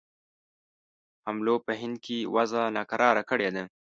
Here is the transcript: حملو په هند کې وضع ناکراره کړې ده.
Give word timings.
حملو 1.25 1.55
په 1.65 1.71
هند 1.81 1.95
کې 2.05 2.17
وضع 2.35 2.63
ناکراره 2.77 3.23
کړې 3.29 3.49
ده. 3.55 3.63